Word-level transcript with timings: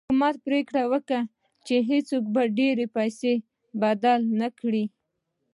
حکومت 0.03 0.35
پرېکړه 0.47 0.81
وکړه 0.91 1.21
چې 1.65 1.75
هېڅوک 1.89 2.23
ډېرې 2.59 2.85
پیسې 2.97 3.33
بدل 3.81 4.19
نه 4.39 4.47
کړي. 4.59 4.85